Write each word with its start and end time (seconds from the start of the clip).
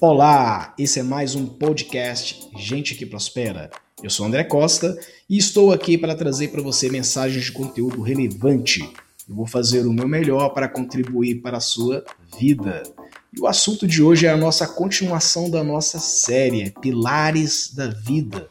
Olá, 0.00 0.74
esse 0.76 0.98
é 0.98 1.02
mais 1.04 1.36
um 1.36 1.46
podcast 1.46 2.50
Gente 2.56 2.96
que 2.96 3.06
Prospera. 3.06 3.70
Eu 4.02 4.10
sou 4.10 4.26
André 4.26 4.42
Costa 4.42 4.98
e 5.30 5.38
estou 5.38 5.72
aqui 5.72 5.96
para 5.96 6.16
trazer 6.16 6.48
para 6.48 6.60
você 6.60 6.90
mensagens 6.90 7.44
de 7.44 7.52
conteúdo 7.52 8.02
relevante. 8.02 8.80
Eu 9.28 9.36
vou 9.36 9.46
fazer 9.46 9.86
o 9.86 9.92
meu 9.92 10.08
melhor 10.08 10.50
para 10.50 10.68
contribuir 10.68 11.36
para 11.36 11.58
a 11.58 11.60
sua 11.60 12.04
vida. 12.38 12.82
E 13.32 13.40
o 13.40 13.46
assunto 13.46 13.86
de 13.86 14.02
hoje 14.02 14.26
é 14.26 14.30
a 14.30 14.36
nossa 14.36 14.66
continuação 14.66 15.48
da 15.48 15.62
nossa 15.62 16.00
série 16.00 16.74
Pilares 16.82 17.72
da 17.72 17.86
Vida. 17.86 18.50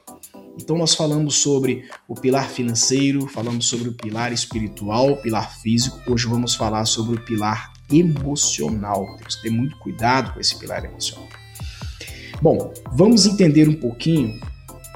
Então 0.58 0.78
nós 0.78 0.96
falamos 0.96 1.36
sobre 1.36 1.84
o 2.08 2.16
pilar 2.16 2.50
financeiro, 2.50 3.28
falamos 3.28 3.68
sobre 3.68 3.90
o 3.90 3.94
pilar 3.94 4.32
espiritual, 4.32 5.18
pilar 5.18 5.60
físico. 5.60 6.00
Hoje 6.10 6.26
vamos 6.26 6.56
falar 6.56 6.86
sobre 6.86 7.16
o 7.16 7.22
pilar 7.22 7.73
emocional. 7.92 9.16
Temos 9.18 9.36
que 9.36 9.44
ter 9.44 9.50
muito 9.50 9.78
cuidado 9.78 10.34
com 10.34 10.40
esse 10.40 10.56
pilar 10.58 10.84
emocional. 10.86 11.28
Bom, 12.42 12.74
vamos 12.92 13.26
entender 13.26 13.70
um 13.70 13.76
pouquinho 13.76 14.40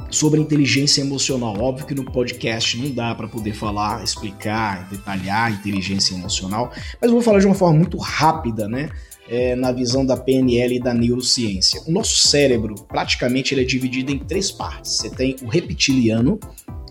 sobre 0.10 0.40
inteligência 0.40 1.02
emocional. 1.02 1.56
Óbvio 1.60 1.86
que 1.86 1.96
no 1.96 2.06
podcast 2.06 2.78
não 2.78 2.92
dá 2.92 3.14
para 3.14 3.28
poder 3.28 3.54
falar, 3.54 4.04
explicar, 4.04 4.90
detalhar 4.90 5.52
inteligência 5.52 6.16
emocional, 6.16 6.72
mas 7.02 7.12
vou 7.12 7.22
falar 7.22 7.40
de 7.40 7.46
uma 7.46 7.56
forma 7.56 7.78
muito 7.78 7.98
rápida, 7.98 8.68
né? 8.68 8.90
É, 9.30 9.58
na 9.58 9.74
visão 9.74 10.06
da 10.06 10.16
PNL 10.16 10.78
e 10.78 10.80
da 10.80 10.94
neurociência. 10.94 11.82
O 11.86 11.92
nosso 11.92 12.16
cérebro, 12.16 12.76
praticamente, 12.88 13.54
ele 13.54 13.62
é 13.62 13.66
dividido 13.66 14.10
em 14.10 14.20
três 14.20 14.50
partes. 14.50 14.98
Você 14.98 15.10
tem 15.10 15.36
o 15.42 15.48
reptiliano, 15.48 16.40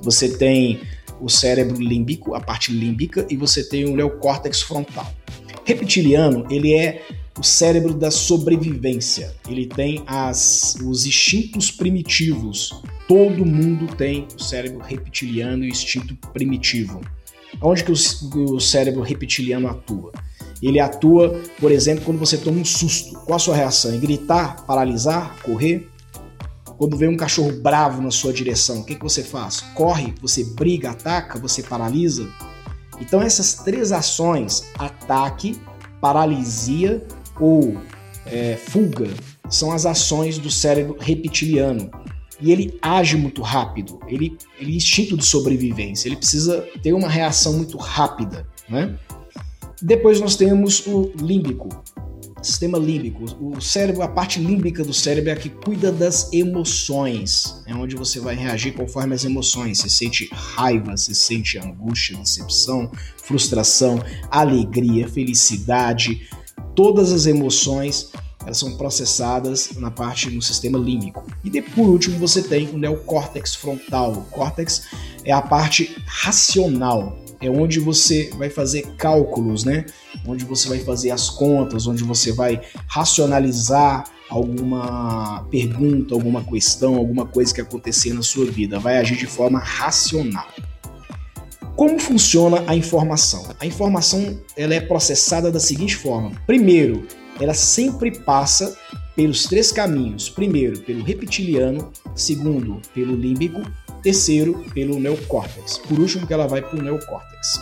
você 0.03 0.37
tem 0.37 0.81
o 1.19 1.31
cérebro 1.31 1.81
límbico, 1.81 2.35
a 2.35 2.41
parte 2.41 2.73
límbica, 2.73 3.27
e 3.31 3.37
você 3.37 3.67
tem 3.67 3.87
o 3.87 3.97
neocórtex 3.97 4.61
frontal. 4.61 5.11
Reptiliano, 5.67 6.47
ele 6.49 6.73
é 6.73 7.03
o 7.37 7.43
cérebro 7.43 7.93
da 7.93 8.09
sobrevivência. 8.09 9.35
Ele 9.49 9.67
tem 9.67 10.03
as, 10.07 10.77
os 10.77 11.05
instintos 11.05 11.73
primitivos. 11.73 12.81
Todo 13.09 13.45
mundo 13.45 13.93
tem 13.97 14.29
o 14.39 14.41
cérebro 14.41 14.79
reptiliano 14.79 15.65
e 15.65 15.67
o 15.67 15.71
instinto 15.71 16.17
primitivo. 16.33 17.01
Onde 17.61 17.83
que 17.83 17.91
o, 17.91 18.55
o 18.55 18.61
cérebro 18.61 19.03
reptiliano 19.03 19.67
atua? 19.67 20.13
Ele 20.63 20.79
atua, 20.79 21.43
por 21.61 21.73
exemplo, 21.73 22.05
quando 22.05 22.19
você 22.19 22.39
toma 22.39 22.61
um 22.61 22.65
susto. 22.65 23.15
Qual 23.25 23.35
a 23.35 23.41
sua 23.41 23.57
reação? 23.57 23.93
Em 23.93 23.99
gritar, 23.99 24.65
paralisar, 24.67 25.37
correr? 25.43 25.89
Quando 26.79 26.97
vem 26.97 27.09
um 27.09 27.17
cachorro 27.17 27.53
bravo 27.61 28.01
na 28.01 28.13
sua 28.13 28.33
direção, 28.33 28.81
o 28.81 28.85
que, 28.85 28.95
que 28.95 29.03
você 29.03 29.25
faz? 29.25 29.63
Corre, 29.75 30.15
você 30.23 30.45
briga, 30.45 30.91
ataca, 30.91 31.41
você 31.41 31.61
paralisa? 31.61 32.29
Então 33.01 33.21
essas 33.21 33.55
três 33.55 33.93
ações, 33.93 34.65
ataque, 34.79 35.61
paralisia 36.01 37.07
ou 37.39 37.77
é, 38.25 38.57
fuga, 38.57 39.09
são 39.49 39.73
as 39.73 39.87
ações 39.87 40.39
do 40.39 40.51
cérebro 40.51 40.97
reptiliano. 40.99 41.91
E 42.41 42.53
ele 42.53 42.79
age 42.83 43.17
muito 43.17 43.41
rápido, 43.41 43.99
ele, 44.07 44.37
ele 44.61 44.73
é 44.73 44.77
instinto 44.77 45.17
de 45.17 45.25
sobrevivência, 45.25 46.07
ele 46.07 46.17
precisa 46.17 46.61
ter 46.83 46.93
uma 46.93 47.09
reação 47.09 47.55
muito 47.55 47.79
rápida. 47.79 48.47
Né? 48.69 48.95
Depois 49.81 50.21
nós 50.21 50.37
temos 50.37 50.87
o 50.87 51.13
límbico, 51.19 51.69
sistema 52.47 52.79
límbico. 52.79 53.25
O 53.41 53.61
cérebro, 53.61 54.03
a 54.03 54.09
parte 54.09 54.39
límbica 54.39 54.85
do 54.85 54.95
cérebro 54.95 55.31
é 55.31 55.33
a 55.33 55.37
que 55.37 55.51
cuida 55.51 55.91
das 55.91 56.33
emoções. 56.33 57.63
É 57.67 57.75
onde 57.75 57.97
você 57.97 58.21
vai 58.21 58.35
reagir 58.35 58.73
conforme 58.73 59.15
as 59.15 59.25
emoções. 59.25 59.79
Você 59.79 59.89
sente 59.89 60.29
raiva, 60.33 60.97
você 60.97 61.15
sente 61.15 61.59
angústia, 61.59 62.17
decepção, 62.17 62.91
frustração, 63.19 64.01
alegria, 64.31 65.09
felicidade. 65.09 66.29
Todas 66.75 67.13
as 67.13 67.27
emoções 67.27 68.11
elas 68.45 68.59
são 68.59 68.77
processadas 68.77 69.71
na 69.77 69.91
parte 69.91 70.31
no 70.31 70.41
sistema 70.41 70.79
límbico. 70.79 71.27
E 71.43 71.51
de, 71.51 71.61
por 71.61 71.89
último 71.89 72.17
você 72.19 72.41
tem 72.41 72.69
o 72.69 72.79
neocórtex 72.79 73.57
frontal. 73.57 74.13
O 74.13 74.23
córtex 74.27 74.85
é 75.25 75.33
a 75.33 75.43
parte 75.43 75.97
racional 76.07 77.19
é 77.41 77.51
onde 77.51 77.81
você 77.81 78.31
vai 78.37 78.49
fazer 78.49 78.83
cálculos, 78.97 79.65
né? 79.65 79.85
Onde 80.27 80.45
você 80.45 80.69
vai 80.69 80.79
fazer 80.79 81.11
as 81.11 81.31
contas, 81.31 81.87
onde 81.87 82.03
você 82.05 82.33
vai 82.33 82.61
racionalizar 82.87 84.05
alguma 84.29 85.47
pergunta, 85.51 86.15
alguma 86.15 86.43
questão, 86.43 86.97
alguma 86.97 87.27
coisa 87.27 87.55
que 87.55 87.61
acontecer 87.61 88.13
na 88.13 88.23
sua 88.23 88.47
vida, 88.47 88.79
vai 88.79 88.99
agir 88.99 89.17
de 89.17 89.27
forma 89.27 89.59
racional. 89.59 90.49
Como 91.77 91.99
funciona 91.99 92.65
a 92.67 92.75
informação? 92.75 93.47
A 93.61 93.67
informação 93.67 94.41
ela 94.57 94.75
é 94.75 94.81
processada 94.81 95.53
da 95.53 95.61
seguinte 95.61 95.95
forma: 95.95 96.33
primeiro, 96.47 97.07
ela 97.41 97.55
sempre 97.55 98.19
passa 98.19 98.77
pelos 99.15 99.45
três 99.45 99.71
caminhos. 99.71 100.29
Primeiro, 100.29 100.81
pelo 100.81 101.05
reptiliano, 101.05 101.93
segundo, 102.15 102.81
pelo 102.95 103.15
límbico 103.15 103.61
terceiro 104.07 104.65
pelo 104.73 105.01
neocórtex. 105.01 105.79
Por 105.79 105.99
último, 105.99 106.29
que 106.29 106.33
ela 106.33 106.47
vai 106.47 106.63
para 106.63 106.79
o 106.79 106.83
neocórtex. 106.83 107.61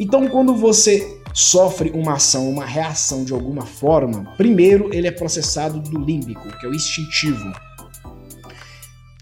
Então, 0.00 0.26
quando 0.28 0.56
você 0.56 1.20
sofre 1.34 1.90
uma 1.90 2.14
ação, 2.14 2.48
uma 2.48 2.64
reação 2.64 3.24
de 3.24 3.32
alguma 3.32 3.66
forma, 3.66 4.32
primeiro 4.36 4.94
ele 4.94 5.08
é 5.08 5.10
processado 5.10 5.80
do 5.80 5.98
límbico, 5.98 6.48
que 6.58 6.64
é 6.64 6.68
o 6.68 6.74
instintivo. 6.74 7.52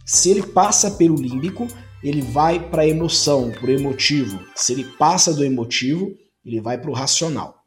Se 0.05 0.29
ele 0.31 0.43
passa 0.43 0.91
pelo 0.91 1.17
límbico, 1.17 1.67
ele 2.05 2.21
vai 2.21 2.61
para 2.69 2.83
a 2.83 2.87
emoção, 2.87 3.51
para 3.51 3.67
o 3.67 3.71
emotivo. 3.71 4.39
Se 4.55 4.73
ele 4.73 4.85
passa 4.99 5.33
do 5.33 5.43
emotivo, 5.43 6.13
ele 6.45 6.61
vai 6.61 6.77
para 6.77 6.91
o 6.91 6.95
racional. 6.95 7.63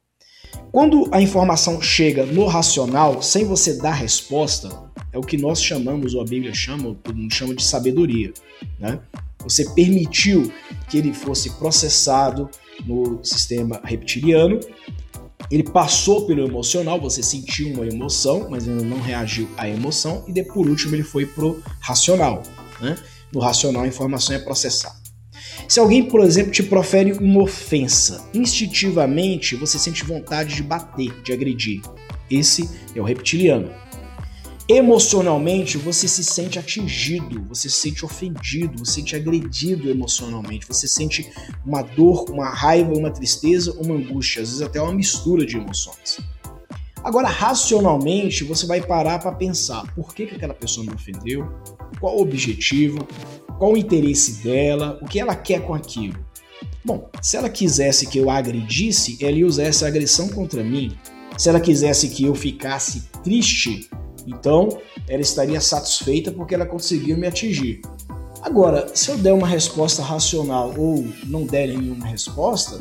Quando 0.72 1.10
a 1.12 1.22
informação 1.22 1.82
chega 1.82 2.26
no 2.26 2.46
racional, 2.46 3.22
sem 3.22 3.46
você 3.46 3.78
dar 3.78 3.94
resposta, 3.94 4.70
é 5.12 5.18
o 5.18 5.22
que 5.22 5.38
nós 5.38 5.64
chamamos, 5.64 6.14
ou 6.14 6.22
a 6.22 6.26
Bíblia 6.26 6.54
chama, 6.54 6.90
ou 6.90 6.96
todo 6.96 7.18
mundo 7.18 7.34
chama 7.34 7.56
de 7.56 7.64
sabedoria. 7.64 8.32
Né? 8.80 9.00
Você 9.40 9.70
permitiu 9.72 10.52
que 10.90 10.98
ele 10.98 11.14
fosse 11.14 11.52
processado 11.52 12.50
no 12.86 13.24
sistema 13.24 13.80
reptiliano, 13.84 14.60
ele 15.52 15.64
passou 15.64 16.26
pelo 16.26 16.46
emocional, 16.46 17.00
você 17.00 17.22
sentiu 17.22 17.72
uma 17.74 17.86
emoção, 17.86 18.48
mas 18.50 18.68
ainda 18.68 18.84
não 18.84 19.00
reagiu 19.00 19.48
à 19.58 19.70
emoção, 19.70 20.24
e 20.28 20.32
de, 20.32 20.44
por 20.44 20.68
último 20.68 20.96
ele 20.96 21.04
foi 21.04 21.26
pro 21.26 21.62
racional. 21.80 22.42
Né? 22.82 22.98
No 23.32 23.40
racional 23.40 23.84
a 23.84 23.88
informação 23.88 24.36
é 24.36 24.40
processada. 24.40 25.06
Se 25.68 25.80
alguém, 25.80 26.04
por 26.04 26.22
exemplo, 26.22 26.52
te 26.52 26.64
profere 26.64 27.14
uma 27.14 27.44
ofensa, 27.44 28.28
instintivamente 28.34 29.56
você 29.56 29.80
sente 29.80 30.04
vontade 30.04 30.56
de 30.56 30.64
bater, 30.64 31.12
de 31.22 31.34
agredir. 31.34 31.82
Esse 32.30 32.70
é 32.96 33.00
o 33.00 33.04
reptiliano. 33.04 33.72
Emocionalmente, 34.68 35.78
você 35.78 36.08
se 36.08 36.24
sente 36.24 36.58
atingido, 36.58 37.46
você 37.48 37.70
se 37.70 37.76
sente 37.76 38.04
ofendido, 38.04 38.80
você 38.80 38.94
se 38.94 39.00
sente 39.00 39.16
agredido 39.16 39.92
emocionalmente, 39.92 40.66
você 40.68 40.88
sente 40.88 41.32
uma 41.64 41.84
dor, 41.84 42.32
uma 42.32 42.50
raiva, 42.50 42.92
uma 42.92 43.12
tristeza, 43.12 43.74
uma 43.80 43.94
angústia, 43.94 44.42
às 44.42 44.50
vezes 44.50 44.64
até 44.64 44.82
uma 44.82 44.92
mistura 44.92 45.46
de 45.46 45.58
emoções. 45.58 46.18
Agora, 47.04 47.28
racionalmente, 47.28 48.44
você 48.44 48.66
vai 48.66 48.82
parar 48.82 49.20
para 49.20 49.32
pensar 49.34 49.86
por 49.94 50.16
que, 50.16 50.26
que 50.26 50.34
aquela 50.34 50.56
pessoa 50.56 50.84
me 50.84 50.92
ofendeu, 50.92 51.48
qual 52.00 52.18
o 52.18 52.22
objetivo, 52.22 53.08
qual 53.60 53.74
o 53.74 53.78
interesse 53.78 54.44
dela, 54.44 54.98
o 55.00 55.06
que 55.06 55.20
ela 55.20 55.36
quer 55.36 55.62
com 55.62 55.76
aquilo. 55.76 56.18
Bom, 56.84 57.08
se 57.22 57.38
ela 57.38 57.50
quisesse 57.50 58.08
que 58.08 58.18
eu 58.18 58.32
a 58.32 58.38
agredisse, 58.38 59.20
ela 59.22 59.38
ia 59.38 59.46
usar 59.46 59.66
essa 59.66 59.86
agressão 59.86 60.28
contra 60.28 60.64
mim. 60.64 60.98
Se 61.38 61.50
ela 61.50 61.60
quisesse 61.60 62.10
que 62.10 62.24
eu 62.24 62.34
ficasse 62.34 63.04
triste, 63.24 63.88
então, 64.26 64.78
ela 65.08 65.22
estaria 65.22 65.62
satisfeita 65.62 66.32
porque 66.32 66.56
ela 66.56 66.66
conseguiu 66.66 67.18
me 67.18 67.28
atingir. 67.28 67.82
Agora, 68.42 68.88
se 68.94 69.10
eu 69.10 69.18
der 69.18 69.34
uma 69.34 69.48
resposta 69.48 70.02
racional 70.02 70.74
ou 70.78 71.08
não 71.26 71.46
der 71.46 71.68
nenhuma 71.68 72.06
resposta, 72.06 72.80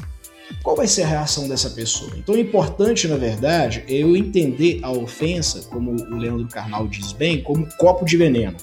qual 0.62 0.76
vai 0.76 0.86
ser 0.86 1.02
a 1.02 1.06
reação 1.06 1.48
dessa 1.48 1.70
pessoa? 1.70 2.12
Então, 2.16 2.34
o 2.34 2.38
importante, 2.38 3.08
na 3.08 3.16
verdade, 3.16 3.82
é 3.88 3.94
eu 3.94 4.16
entender 4.16 4.80
a 4.82 4.90
ofensa, 4.90 5.62
como 5.70 5.92
o 5.92 6.16
Leandro 6.16 6.48
Carnal 6.48 6.86
diz 6.86 7.12
bem, 7.12 7.42
como 7.42 7.66
copo 7.76 8.04
de 8.04 8.16
veneno. 8.16 8.56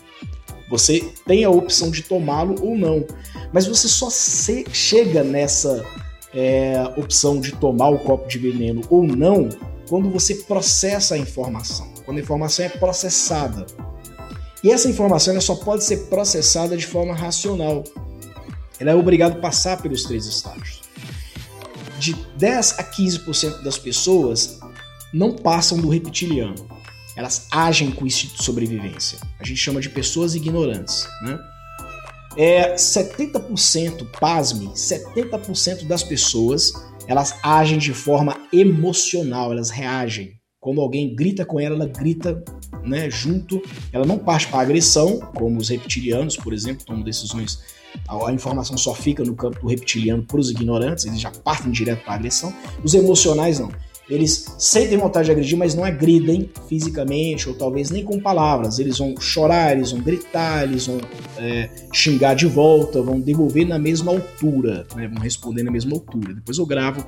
Você 0.69 1.11
tem 1.25 1.43
a 1.43 1.49
opção 1.49 1.91
de 1.91 2.03
tomá-lo 2.03 2.55
ou 2.61 2.77
não, 2.77 3.05
mas 3.51 3.67
você 3.67 3.87
só 3.87 4.09
chega 4.71 5.23
nessa 5.23 5.83
é, 6.33 6.81
opção 6.95 7.41
de 7.41 7.51
tomar 7.53 7.89
o 7.89 7.99
copo 7.99 8.27
de 8.27 8.37
veneno 8.37 8.81
ou 8.89 9.03
não 9.03 9.49
quando 9.89 10.09
você 10.09 10.35
processa 10.35 11.15
a 11.15 11.17
informação 11.17 11.91
quando 12.11 12.19
a 12.19 12.21
informação 12.21 12.65
é 12.65 12.69
processada. 12.69 13.65
E 14.61 14.69
essa 14.69 14.89
informação 14.89 15.39
só 15.39 15.55
pode 15.55 15.85
ser 15.85 16.09
processada 16.09 16.75
de 16.75 16.85
forma 16.85 17.15
racional. 17.15 17.85
Ela 18.79 18.91
é 18.91 18.95
obrigada 18.95 19.35
a 19.35 19.39
passar 19.39 19.81
pelos 19.81 20.03
três 20.03 20.25
estágios. 20.25 20.81
De 21.97 22.13
10 22.37 22.79
a 22.79 22.83
15% 22.83 23.63
das 23.63 23.77
pessoas 23.77 24.59
não 25.13 25.35
passam 25.35 25.77
do 25.77 25.87
reptiliano. 25.87 26.67
Elas 27.15 27.47
agem 27.49 27.91
com 27.91 28.05
instinto 28.05 28.35
de 28.35 28.43
sobrevivência. 28.43 29.17
A 29.39 29.45
gente 29.45 29.57
chama 29.57 29.79
de 29.79 29.89
pessoas 29.89 30.35
ignorantes. 30.35 31.07
Né? 31.23 31.39
É 32.35 32.75
70%, 32.75 34.05
pasme, 34.19 34.67
70% 34.67 35.87
das 35.87 36.03
pessoas 36.03 36.73
elas 37.07 37.35
agem 37.43 37.77
de 37.77 37.93
forma 37.93 38.37
emocional, 38.53 39.51
elas 39.51 39.69
reagem 39.69 40.40
Quando 40.61 40.79
alguém 40.79 41.15
grita 41.15 41.43
com 41.43 41.59
ela, 41.59 41.73
ela 41.73 41.87
grita 41.87 42.43
né, 42.83 43.09
junto. 43.09 43.59
Ela 43.91 44.05
não 44.05 44.19
parte 44.19 44.45
para 44.45 44.61
agressão, 44.61 45.19
como 45.33 45.59
os 45.59 45.69
reptilianos, 45.69 46.37
por 46.37 46.53
exemplo, 46.53 46.85
tomam 46.85 47.01
decisões. 47.01 47.63
A, 48.07 48.29
a 48.29 48.31
informação 48.31 48.77
só 48.77 48.93
fica 48.93 49.23
no 49.23 49.35
campo 49.35 49.59
do 49.59 49.67
reptiliano 49.67 50.21
para 50.21 50.39
os 50.39 50.51
ignorantes, 50.51 51.05
eles 51.05 51.19
já 51.19 51.31
partem 51.31 51.71
direto 51.71 52.03
para 52.03 52.13
agressão. 52.13 52.53
Os 52.83 52.93
emocionais 52.93 53.59
não. 53.59 53.71
Eles 54.07 54.53
sentem 54.59 54.99
vontade 54.99 55.25
de 55.25 55.31
agredir, 55.31 55.57
mas 55.57 55.73
não 55.73 55.83
agridem 55.83 56.51
fisicamente 56.67 57.49
ou 57.49 57.55
talvez 57.55 57.89
nem 57.89 58.03
com 58.03 58.19
palavras. 58.19 58.77
Eles 58.77 58.99
vão 58.99 59.15
chorar, 59.19 59.71
eles 59.71 59.91
vão 59.91 60.01
gritar, 60.01 60.63
eles 60.63 60.85
vão 60.85 60.99
é, 61.39 61.69
xingar 61.91 62.35
de 62.35 62.45
volta, 62.45 63.01
vão 63.01 63.19
devolver 63.19 63.67
na 63.67 63.79
mesma 63.79 64.11
altura, 64.11 64.85
né, 64.95 65.07
vão 65.07 65.23
responder 65.23 65.63
na 65.63 65.71
mesma 65.71 65.93
altura. 65.93 66.35
Depois 66.35 66.59
eu 66.59 66.67
gravo 66.67 67.07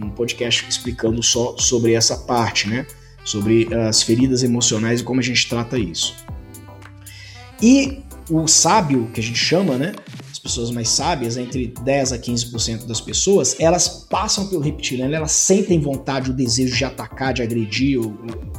um 0.00 0.10
podcast 0.10 0.66
explicando 0.68 1.22
só 1.22 1.56
sobre 1.58 1.92
essa 1.92 2.16
parte, 2.16 2.68
né? 2.68 2.86
Sobre 3.24 3.68
as 3.74 4.02
feridas 4.02 4.42
emocionais 4.42 5.00
e 5.00 5.04
como 5.04 5.20
a 5.20 5.22
gente 5.22 5.48
trata 5.48 5.78
isso. 5.78 6.14
E 7.60 8.02
o 8.30 8.46
sábio, 8.46 9.10
que 9.12 9.20
a 9.20 9.22
gente 9.22 9.38
chama, 9.38 9.76
né? 9.76 9.94
As 10.46 10.52
pessoas 10.52 10.70
mais 10.70 10.88
sábias, 10.88 11.36
entre 11.36 11.74
10 11.82 12.12
a 12.12 12.18
15% 12.18 12.86
das 12.86 13.00
pessoas, 13.00 13.56
elas 13.58 13.88
passam 14.08 14.46
pelo 14.46 14.62
reptiliano, 14.62 15.12
elas 15.12 15.32
sentem 15.32 15.80
vontade, 15.80 16.30
o 16.30 16.32
desejo 16.32 16.76
de 16.76 16.84
atacar, 16.84 17.34
de 17.34 17.42
agredir, 17.42 17.98
ou, 17.98 18.14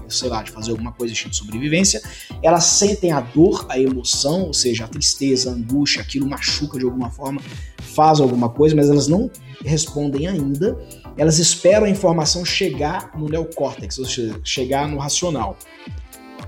sei 0.09 0.27
lá, 0.27 0.43
de 0.43 0.51
fazer 0.51 0.71
alguma 0.71 0.91
coisa 0.91 1.13
de 1.13 1.35
sobrevivência. 1.35 2.01
Elas 2.43 2.65
sentem 2.65 3.13
a 3.13 3.21
dor, 3.21 3.65
a 3.69 3.79
emoção, 3.79 4.43
ou 4.43 4.53
seja, 4.53 4.83
a 4.83 4.87
tristeza, 4.87 5.49
a 5.49 5.53
angústia, 5.53 6.01
aquilo 6.01 6.27
machuca 6.27 6.77
de 6.77 6.83
alguma 6.83 7.09
forma, 7.09 7.41
faz 7.77 8.19
alguma 8.19 8.49
coisa, 8.49 8.75
mas 8.75 8.89
elas 8.89 9.07
não 9.07 9.31
respondem 9.63 10.27
ainda 10.27 10.77
elas 11.17 11.39
esperam 11.39 11.87
a 11.87 11.89
informação 11.89 12.45
chegar 12.45 13.11
no 13.17 13.27
neocórtex, 13.27 13.97
ou 13.97 14.05
seja, 14.05 14.39
chegar 14.43 14.87
no 14.87 14.99
racional. 14.99 15.57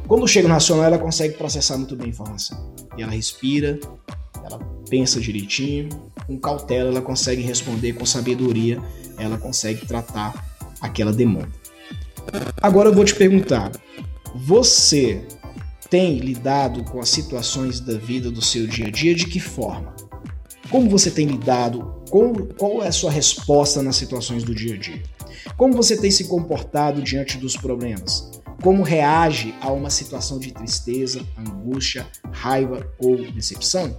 Quando 0.07 0.27
chega 0.27 0.47
no 0.47 0.53
racional, 0.53 0.85
ela 0.85 0.99
consegue 0.99 1.35
processar 1.35 1.75
muito 1.77 1.95
bem 1.95 2.07
a 2.07 2.09
informação. 2.09 2.71
E 2.95 3.01
ela 3.01 3.11
respira, 3.11 3.79
ela 4.49 4.59
pensa 4.89 5.19
direitinho, 5.19 5.89
com 6.25 6.37
cautela 6.39 6.89
ela 6.89 7.01
consegue 7.01 7.41
responder, 7.41 7.93
com 7.93 8.05
sabedoria 8.05 8.81
ela 9.17 9.37
consegue 9.37 9.85
tratar 9.85 10.33
aquela 10.81 11.11
demanda. 11.11 11.51
Agora 12.61 12.89
eu 12.89 12.93
vou 12.93 13.05
te 13.05 13.15
perguntar: 13.15 13.71
você 14.35 15.25
tem 15.89 16.17
lidado 16.19 16.83
com 16.83 16.99
as 16.99 17.09
situações 17.09 17.79
da 17.79 17.97
vida 17.97 18.29
do 18.29 18.41
seu 18.41 18.67
dia 18.67 18.87
a 18.87 18.91
dia 18.91 19.15
de 19.15 19.25
que 19.25 19.39
forma? 19.39 19.95
Como 20.69 20.89
você 20.89 21.09
tem 21.09 21.25
lidado? 21.25 22.03
Como, 22.11 22.45
qual 22.53 22.83
é 22.83 22.87
a 22.87 22.91
sua 22.91 23.11
resposta 23.11 23.81
nas 23.81 23.95
situações 23.95 24.43
do 24.43 24.53
dia 24.53 24.75
a 24.75 24.77
dia? 24.77 25.01
Como 25.57 25.73
você 25.73 25.97
tem 25.97 26.11
se 26.11 26.25
comportado 26.25 27.01
diante 27.01 27.37
dos 27.37 27.57
problemas? 27.57 28.29
Como 28.61 28.83
reage 28.83 29.55
a 29.61 29.71
uma 29.71 29.89
situação 29.89 30.37
de 30.37 30.51
tristeza, 30.51 31.25
angústia, 31.37 32.05
raiva 32.31 32.87
ou 32.99 33.17
decepção? 33.31 33.97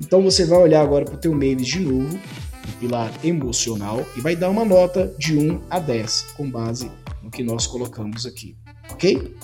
Então 0.00 0.22
você 0.22 0.44
vai 0.44 0.58
olhar 0.58 0.80
agora 0.80 1.04
para 1.04 1.14
o 1.14 1.18
teu 1.18 1.32
Mavis 1.32 1.66
de 1.66 1.80
novo, 1.80 2.16
o 2.16 2.72
pilar 2.80 3.12
emocional, 3.22 4.04
e 4.16 4.20
vai 4.20 4.34
dar 4.34 4.48
uma 4.48 4.64
nota 4.64 5.14
de 5.18 5.36
1 5.36 5.60
a 5.68 5.78
10, 5.78 6.34
com 6.36 6.50
base 6.50 6.90
no 7.22 7.30
que 7.30 7.42
nós 7.42 7.66
colocamos 7.66 8.24
aqui, 8.24 8.56
ok? 8.90 9.34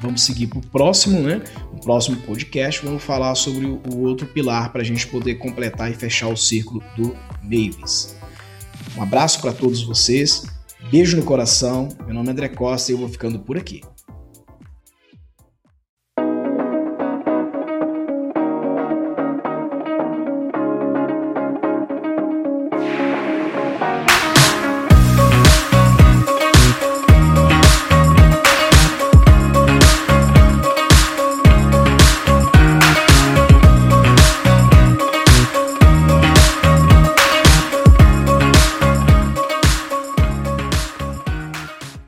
Vamos 0.00 0.22
seguir 0.22 0.46
para 0.46 0.58
o 0.58 0.66
próximo, 0.66 1.20
né? 1.20 1.42
No 1.72 1.80
próximo 1.80 2.16
podcast, 2.22 2.84
vamos 2.84 3.02
falar 3.02 3.34
sobre 3.34 3.66
o 3.66 3.98
outro 4.00 4.26
pilar 4.26 4.72
para 4.72 4.80
a 4.80 4.84
gente 4.84 5.06
poder 5.06 5.36
completar 5.36 5.90
e 5.90 5.94
fechar 5.94 6.28
o 6.28 6.36
círculo 6.36 6.82
do 6.96 7.14
Mavis. 7.42 8.16
Um 8.96 9.02
abraço 9.02 9.40
para 9.40 9.52
todos 9.52 9.82
vocês, 9.82 10.46
beijo 10.90 11.16
no 11.16 11.22
coração. 11.22 11.88
Meu 12.04 12.14
nome 12.14 12.28
é 12.28 12.32
André 12.32 12.48
Costa 12.48 12.90
e 12.90 12.94
eu 12.94 12.98
vou 12.98 13.08
ficando 13.08 13.38
por 13.38 13.58
aqui. 13.58 13.82